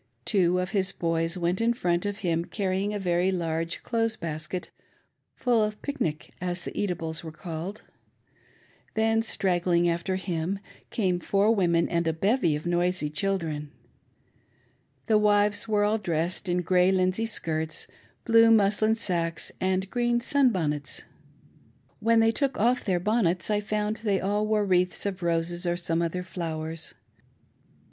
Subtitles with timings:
[0.25, 4.71] Two of his boys went in front of him, carrying a very large clothes basket
[5.35, 7.83] full of "pic nic," as the eatables were called.
[8.95, 10.59] Then, "the woman in white!" 497 striaggling after him,
[10.89, 13.71] came four women and a bevy of noisy children.
[15.05, 17.85] The wives were all dressed in grey linsey skirts^
[18.25, 21.03] blue muslin sacques, and green sunbonnets.
[21.99, 25.67] When they took off their bonnets I found that they all wore wreaths of roses
[25.67, 26.95] or some other flowers.